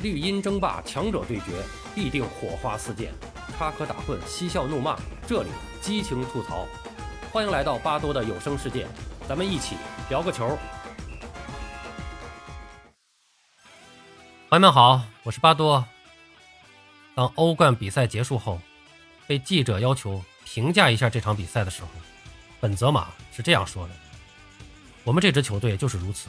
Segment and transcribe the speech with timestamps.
[0.00, 1.60] 绿茵争霸，强者对决，
[1.92, 3.12] 必定火花四溅，
[3.58, 5.48] 插科打诨，嬉笑怒骂，这里
[5.82, 6.68] 激情吐槽。
[7.32, 8.86] 欢迎来到巴多的有声世界，
[9.28, 9.74] 咱们一起
[10.08, 10.56] 聊个球。
[14.48, 15.84] 朋友们好，我是巴多。
[17.16, 18.60] 当欧冠比赛结束后，
[19.26, 21.88] 被记者要求评价一下这场比赛的时候，
[22.60, 23.94] 本泽马是这样说的
[25.02, 26.28] ：“我们这支球队就是如此，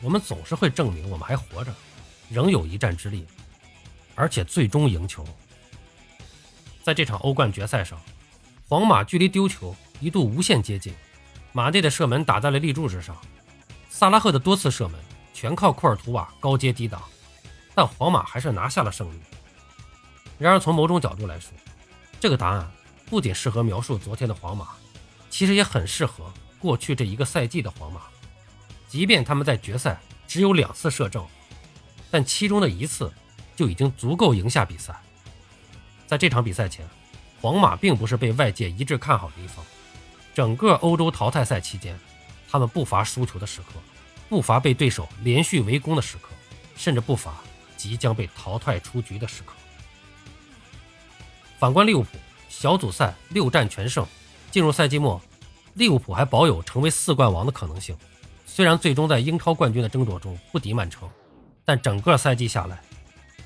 [0.00, 1.72] 我们总是会证明我们还活着。”
[2.34, 3.24] 仍有一战之力，
[4.16, 5.24] 而且最终赢球。
[6.82, 7.96] 在这场欧冠决赛上，
[8.68, 10.92] 皇马距离丢球一度无限接近，
[11.52, 13.16] 马内的射门打在了立柱之上，
[13.88, 15.00] 萨拉赫的多次射门
[15.32, 17.00] 全靠库尔图瓦高阶抵挡，
[17.72, 19.20] 但皇马还是拿下了胜利。
[20.36, 21.52] 然而，从某种角度来说，
[22.18, 22.68] 这个答案
[23.06, 24.70] 不仅适合描述昨天的皇马，
[25.30, 28.00] 其实也很适合过去这一个赛季的皇马。
[28.88, 31.24] 即便他们在决赛只有两次射正。
[32.14, 33.12] 但其中的一次
[33.56, 34.94] 就已经足够赢下比赛。
[36.06, 36.88] 在这场比赛前，
[37.40, 39.64] 皇马并不是被外界一致看好的一方。
[40.32, 41.98] 整个欧洲淘汰赛期间，
[42.48, 43.80] 他们不乏输球的时刻，
[44.28, 46.28] 不乏被对手连续围攻的时刻，
[46.76, 47.34] 甚至不乏
[47.76, 49.54] 即将被淘汰出局的时刻。
[51.58, 52.10] 反观利物浦，
[52.48, 54.06] 小组赛六战全胜，
[54.52, 55.20] 进入赛季末，
[55.72, 57.96] 利物浦还保有成为四冠王的可能性。
[58.46, 61.10] 虽然最终在英超冠军的争夺中不敌曼城。
[61.64, 62.78] 但整个赛季下来，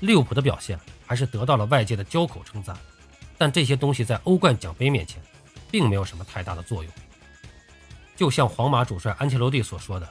[0.01, 2.75] 利物浦的表现还是得到了外界的交口称赞。
[3.37, 5.21] 但这些东西在欧冠奖杯面前，
[5.71, 6.93] 并没有什么太大的作用。
[8.17, 10.09] 就像皇马主帅安切洛蒂所说的：“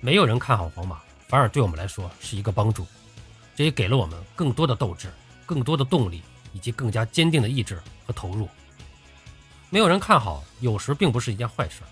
[0.00, 2.86] 没有人看好皇马，反而对我们来说是一个帮助。
[3.54, 5.12] 这也给了我们更多的斗志、
[5.44, 6.22] 更多的动力，
[6.54, 8.48] 以及更加坚定的意志和投入。
[9.68, 11.82] 没有人看好，有时并不是一件坏事。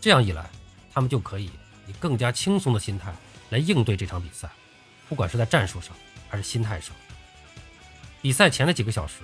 [0.00, 0.48] 这样一来，
[0.90, 1.50] 他们就可以
[1.86, 3.14] 以更加轻松的心态
[3.50, 4.48] 来应对这场比赛。”
[5.08, 5.94] 不管是在战术上
[6.28, 6.94] 还是心态上，
[8.20, 9.14] 比赛前的几个小时，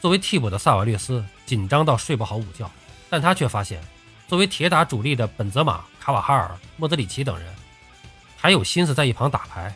[0.00, 2.70] 作为替补的萨瓦略斯紧张到睡不好午觉，
[3.08, 3.80] 但他却发现，
[4.28, 7.54] 作为铁打主力的本泽马、卡瓦哈尔、莫德里奇等人，
[8.36, 9.74] 还有心思在一旁打牌。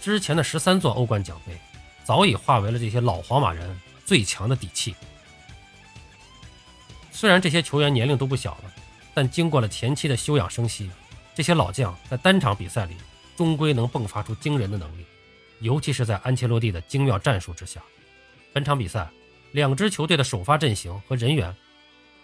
[0.00, 1.56] 之前的十三座欧冠奖杯，
[2.02, 4.96] 早已化为了这些老皇马人最强的底气。
[7.10, 8.72] 虽然这些球员年龄都不小了，
[9.12, 10.90] 但经过了前期的休养生息，
[11.34, 12.96] 这些老将在单场比赛里。
[13.36, 15.04] 终归能迸发出惊人的能力，
[15.60, 17.80] 尤其是在安切洛蒂的精妙战术之下。
[18.52, 19.08] 本场比赛，
[19.52, 21.54] 两支球队的首发阵型和人员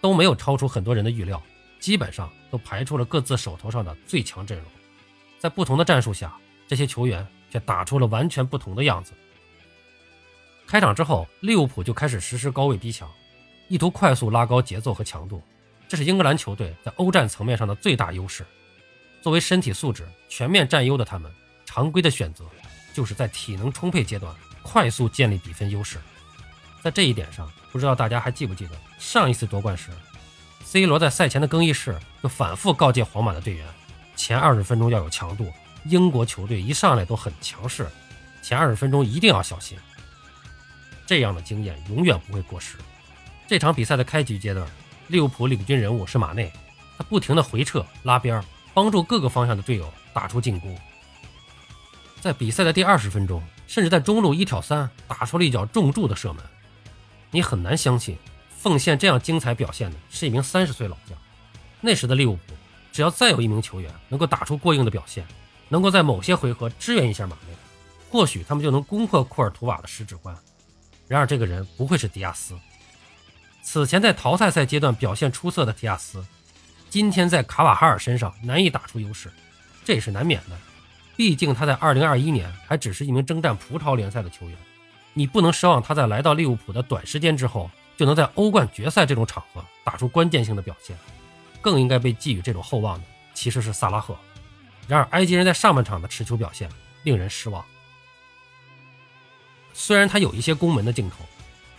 [0.01, 1.41] 都没有超出很多人的预料，
[1.79, 4.67] 基本上都排出了各自手头上的最强阵容。
[5.39, 6.35] 在不同的战术下，
[6.67, 9.13] 这些球员却打出了完全不同的样子。
[10.67, 13.09] 开场之后，利物浦就开始实施高位逼抢，
[13.69, 15.41] 意图快速拉高节奏和强度，
[15.87, 18.45] 这是英格兰球队在欧战层面上的最大优势。
[19.21, 21.31] 作为身体素质全面占优的他们，
[21.65, 22.45] 常规的选择
[22.93, 25.99] 就是在体能充沛阶段快速建立比分优势。
[26.81, 29.89] 在这一点上，不知道大家还记不记得上一次夺冠时
[30.63, 33.65] ，C 罗在赛前的更衣室就反复告诫皇马的队员，
[34.15, 35.51] 前二十分钟要有强度。
[35.85, 37.87] 英国球队一上来都很强势，
[38.41, 39.77] 前二十分钟一定要小心。
[41.05, 42.75] 这样的经验永远不会过时。
[43.47, 44.67] 这场比赛的开局阶段，
[45.07, 46.51] 利物浦领军人物是马内，
[46.97, 48.43] 他不停的回撤拉边儿。
[48.79, 50.73] 帮助各个方向的队友打出进攻。
[52.21, 56.41] 在比赛的第二十分钟，甚至在中路一挑三打出了一脚重注的射门。
[57.29, 58.17] 你很难相信，
[58.57, 61.17] 奉献这样精彩表现的是一名三十岁老将。
[61.81, 62.53] 那时的利物浦，
[62.93, 65.25] 只要再有一名球员能够打出过硬的表现，
[65.67, 67.53] 能够在某些回合支援一下马内，
[68.09, 70.33] 或许他们就能攻破库尔图瓦的十指关。
[71.09, 72.57] 然而，这个人不会是迪亚斯。
[73.61, 76.23] 此前在淘汰赛阶段表现出色的迪亚斯。
[76.89, 79.31] 今天在卡瓦哈尔身上难以打出优势，
[79.85, 80.57] 这也是难免的。
[81.15, 84.57] 毕竟他在2021年还只是一名征战葡超联赛的球员，
[85.13, 90.97] 你不能奢望他在来到利物浦的短时间之后就能在欧冠决赛这种场合打出关键性的表现。
[91.61, 94.17] 更应该被寄予这种厚望的其实是萨拉赫。
[94.87, 96.69] 然而埃及人在上半场的持球表现
[97.03, 97.63] 令人失望。
[99.73, 101.17] 虽然他有一些攻门的镜头，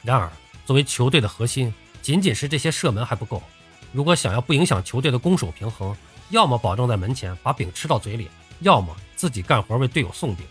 [0.02, 0.30] 然而
[0.66, 3.42] 作为球队的核心，仅仅是这些射门还不够。
[3.92, 5.96] 如果想要不影响球队的攻守平衡，
[6.28, 10.46] 要么保证在门前把饼吃到嘴里，要么自己干活为队友送饼。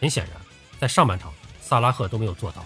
[0.00, 0.36] 很显然，
[0.78, 2.64] 在上半场，萨拉赫都没有做到。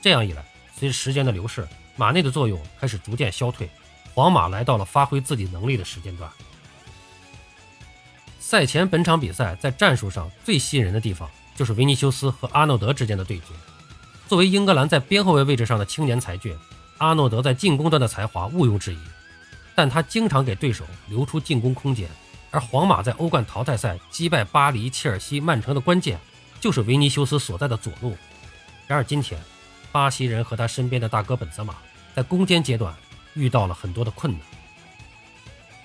[0.00, 0.42] 这样一来，
[0.74, 3.68] 随着时间的流逝，马内的作用开始逐渐消退，
[4.14, 6.30] 皇马来到了发挥自己能力的时间段。
[8.38, 13.44] 赛前本场比赛在战术上最吸引人的地方，就是维尼修斯和阿诺德之间的对决。
[14.26, 16.56] 作为英格兰在边后卫位置上的青年才俊，
[16.96, 18.98] 阿诺德在进攻端的才华毋庸置疑。
[19.80, 22.06] 但他经常给对手留出进攻空间，
[22.50, 26.20] 而皇马在欧冠淘汰赛击败巴黎、切尔西、曼城的关键，
[26.60, 28.14] 就是维尼修斯所在的左路。
[28.86, 29.40] 然而今天，
[29.90, 31.76] 巴西人和他身边的大哥本泽马
[32.14, 32.94] 在攻坚阶段
[33.32, 34.42] 遇到了很多的困难。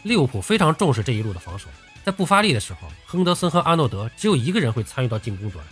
[0.03, 1.69] 利物浦非常重视这一路的防守，
[2.03, 5.65] 在不发力的时候，亨德森和阿诺德只有一个人会参与到进攻端。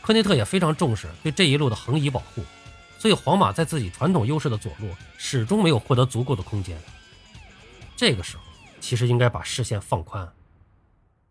[0.00, 2.44] 科内特也非常重视对这一路的横移保护，
[2.98, 6.76] 所以皇马在自己传统优势的左路始终没有获得足够的空间。
[8.02, 8.42] 这个时候，
[8.80, 10.28] 其实应该把视线放宽。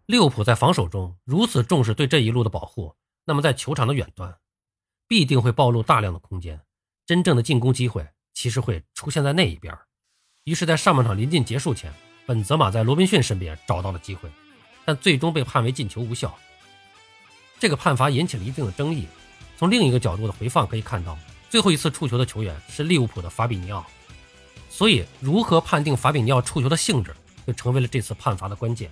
[0.05, 2.95] 利物浦在防守中如此重视对这一路的保护，
[3.25, 4.33] 那么在球场的远端，
[5.05, 6.61] 必定会暴露大量的空间，
[7.05, 9.77] 真正的进攻机会其实会出现在那一边。
[10.45, 11.93] 于是，在上半场临近结束前，
[12.25, 14.31] 本泽马在罗宾逊身边找到了机会，
[14.85, 16.33] 但最终被判为进球无效。
[17.59, 19.09] 这个判罚引起了一定的争议。
[19.57, 21.19] 从另一个角度的回放可以看到，
[21.49, 23.85] 最后一次触球的球员是利物浦的法比尼奥。
[24.73, 27.13] 所以，如何判定法比尼奥触球的性质，
[27.45, 28.89] 就成为了这次判罚的关键。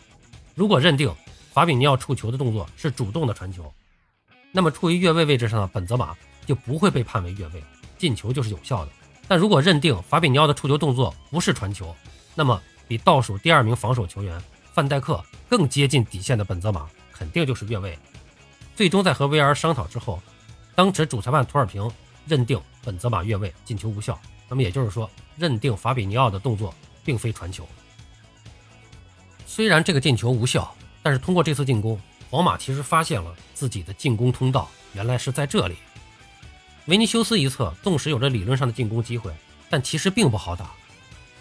[0.54, 1.10] 如果认定
[1.54, 3.74] 法比尼奥触球的动作是主动的传球，
[4.52, 6.16] 那么处于越位位置上的本泽马
[6.46, 7.64] 就不会被判为越位，
[7.98, 8.92] 进球就是有效的。
[9.26, 11.96] 但如果认定法比尼奥的触球动作不是传球，
[12.36, 14.40] 那么比倒数第二名防守球员
[14.74, 17.98] 范戴克更接近底线的本泽马肯定就是越位。
[18.76, 20.22] 最终在和 VR 商讨之后，
[20.76, 21.90] 当时主裁判图尔平
[22.28, 24.20] 认定本泽马越位，进球无效。
[24.50, 27.68] 那么也就是说，认定法比尼奥的动作并非传球。
[29.48, 32.00] 虽然这个进球无效，但是通过这次进攻，
[32.30, 35.78] 皇马其实发现了自己的进攻通道，原来是在这里。
[36.86, 39.32] 维尼修斯一侧纵使有着理论上的进攻机会，
[39.70, 40.72] 但其实并不好打。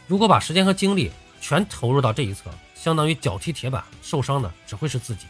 [0.07, 1.11] 如果把时间和精力
[1.41, 5.27] 全投入到这一侧，相当于脚踢铁板，受伤的只会是自己。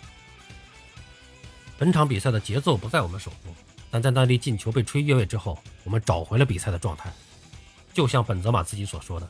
[1.78, 3.54] 本场比赛的节奏不在我们手中，
[3.90, 7.12] 但在那粒进球被吹越位之后，我们找回了比赛的状态。
[7.92, 9.28] 就像本泽马自己所说的，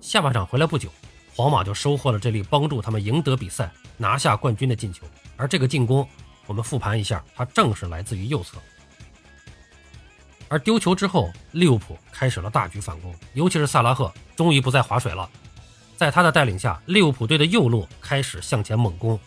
[0.00, 0.90] 下半场回来不久，
[1.34, 5.06] 皇马就收获了这粒帮助他们赢得比赛、拿下冠军的进球。
[5.36, 6.06] 而这个进攻，
[6.46, 8.58] 我们复盘一下，它正是来自于右侧。
[10.48, 15.28] 而丢球之后，利物浦开始了大举反攻，尤其是萨拉赫终于不再划水了。
[15.96, 19.18] 在他的带领下，利物浦队的右路开始向前猛攻。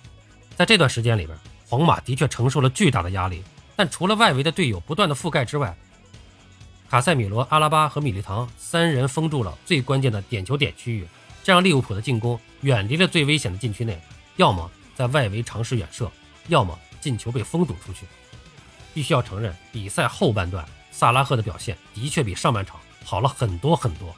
[0.56, 1.38] 在这段时间里边。
[1.66, 3.42] 皇马的确承受了巨大的压力，
[3.76, 5.76] 但除了外围的队友不断的覆盖之外，
[6.90, 11.08] 卡塞米罗、阿拉巴和米利唐三人封住了最关键的点球点区域，
[11.44, 14.00] 这让利物浦的进攻远离了最危险的禁区内，
[14.36, 16.12] 要么在外围尝试远射，
[16.50, 18.06] 要么进球被封堵出去。
[18.94, 24.16] 必须要承认，比赛后半段萨拉赫的表现的确比上半场好了很多很多，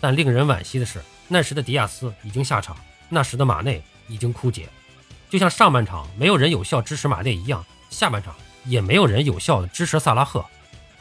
[0.00, 2.74] 但令人惋惜的是，那时的迪亚斯已经下场，
[3.10, 4.70] 那时的马内已经枯竭。
[5.28, 8.34] 就像上半场没有人有效支持马内一样，下半场
[8.64, 10.42] 也没有人有效的支持萨拉赫。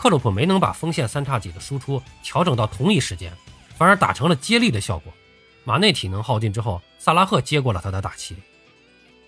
[0.02, 3.32] 克洛普没能把锋线三叉戟的输出调整到同一时间，
[3.76, 5.14] 反而打成了接力的效果。
[5.64, 8.36] 马内体能耗尽之后，萨拉赫接过了他的大旗。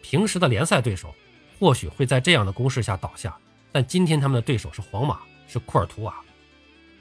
[0.02, 1.14] 平时的联赛对手
[1.60, 3.38] 或许会在这样的攻势下倒下，
[3.72, 6.16] 但今天他们的对手是皇马，是库尔图瓦。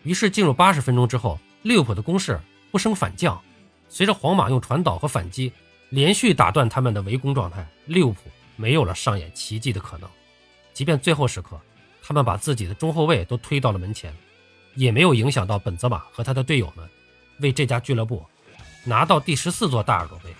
[0.02, 2.38] 于是进入八十分钟之后，利物浦的攻势
[2.70, 3.40] 不升反降，
[3.88, 5.50] 随着皇马用传导和反击。
[5.88, 8.20] 连续打断他们的围攻状态，利物浦
[8.54, 10.06] 没有了上演奇迹的可能。
[10.74, 11.58] 即便最后时刻，
[12.02, 14.14] 他们把自己的中后卫都推到了门前，
[14.74, 16.88] 也没有影响到本泽马和他的队友们
[17.38, 18.24] 为这家俱乐部
[18.84, 20.34] 拿到第十四座大耳朵杯。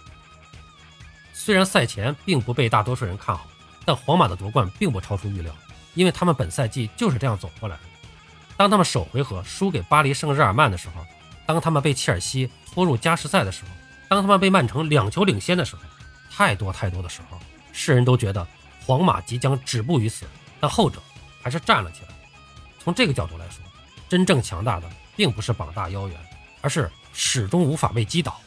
[1.33, 3.47] 虽然赛前并不被大多数人看好，
[3.85, 5.55] 但皇马的夺冠并不超出预料，
[5.95, 7.83] 因为他们本赛季就是这样走过来的。
[8.57, 11.05] 当他们首回合输给巴黎圣日耳曼的时候，
[11.47, 13.71] 当他们被切尔西拖入加时赛的时候。
[14.09, 15.81] 当他们被曼城两球领先的时候，
[16.31, 17.39] 太多太多的时候，
[17.73, 18.47] 世人都觉得
[18.85, 20.27] 皇马即将止步于此，
[20.61, 21.01] 但后者
[21.43, 22.09] 还是站了起来。
[22.79, 23.63] 从这个角度来说，
[24.09, 26.17] 真正强大的并不是膀大腰圆，
[26.61, 28.41] 而是始终无法被击倒。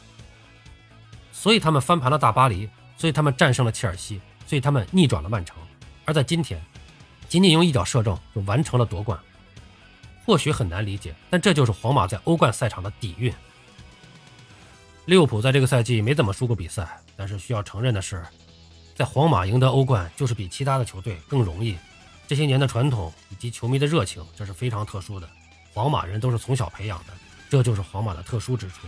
[1.31, 5.57] 所以他们翻盘了大巴黎，所以他们战胜了切尔西，所以他们逆转了曼城。
[6.05, 6.61] 而在今天，
[7.27, 9.19] 仅仅用一脚射正就完成了夺冠，
[10.25, 13.33] 或许很难理解，但这就是皇马在欧冠赛场的底蕴。
[15.05, 18.25] 利物浦在这个赛季没怎么输过比赛，但是需要承认的是，
[18.95, 21.77] 在皇马赢得欧冠就是比其他的球队更容易。
[22.27, 25.29] 这些年的传统以及球迷的热情，这是非常特殊的。
[25.73, 27.13] 皇马人都是从小培养的，
[27.49, 28.87] 这就是皇马的特殊之处。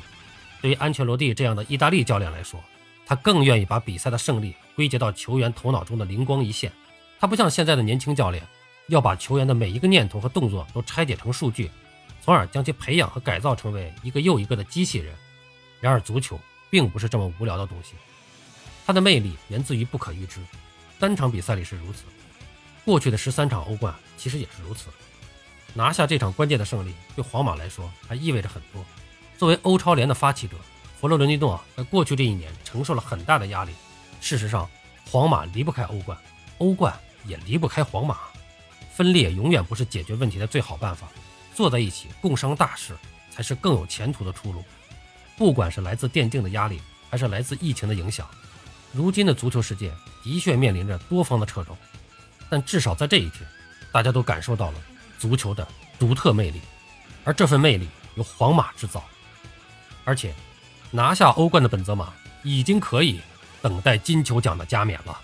[0.62, 2.60] 对于安切洛蒂这样的意大利教练来说，
[3.06, 6.72] 他更愿意把比赛的胜利归结到球员头脑中的灵光一现。
[7.20, 8.46] 他不像现在的年轻教练，
[8.88, 11.70] 要把球员的每一个念头和动作都拆解成数据，
[12.22, 15.14] 从而将其培养和改造成为一个又一个的机器人。
[15.80, 16.40] 然而，足球
[16.70, 17.94] 并不是这么无聊的东西，
[18.86, 20.40] 它的魅力源自于不可预知。
[21.00, 22.04] 单场比赛里是如此，
[22.88, 24.88] 过去的十三场欧冠其实也是如此。
[25.74, 28.82] 拿下这场关键的胜利，对皇马来说还意味着很多。
[29.38, 30.56] 作为欧超联的发起者，
[30.98, 33.74] 佛罗伦蒂诺在过去这一年承受了很大的压力。
[34.22, 34.70] 事实上，
[35.12, 36.18] 皇马离不开欧冠，
[36.60, 38.20] 欧冠也离不开皇马。
[38.94, 41.10] 分裂永远不是解决问题的最好办法，
[41.54, 42.96] 坐在一起共商大事
[43.30, 44.64] 才是更有前途的出路。
[45.38, 48.26] 不管是来自电竞的压力，还是来自疫情的影响，
[48.94, 49.92] 如今的足球世界
[50.24, 51.76] 的确面临着多方的掣肘。
[52.50, 53.48] 但至少在这一天，
[53.92, 54.80] 大家都感受到了
[55.20, 55.68] 足球的
[56.00, 56.62] 独特魅力，
[57.24, 59.04] 而这份魅力由皇马制造。
[60.06, 60.34] 而且，
[60.92, 62.14] 拿下欧冠的本泽马
[62.44, 63.20] 已经可以
[63.62, 65.20] 等待金球奖的加冕了。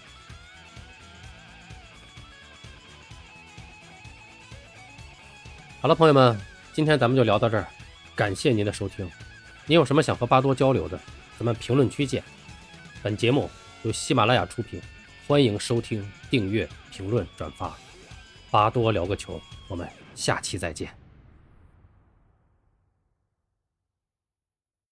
[5.80, 6.40] 好了，朋友们，
[6.74, 7.68] 今天咱们就聊到这儿，
[8.16, 9.10] 感谢您的收听。
[9.66, 11.00] 您有什么想和巴多交流的，
[11.38, 12.22] 咱们评论区见。
[13.02, 13.50] 本节目
[13.84, 14.82] 由喜马拉雅出品，
[15.26, 17.76] 欢迎收听、订阅、评论、转发。
[18.52, 21.03] 巴多聊个球，我们下期再见。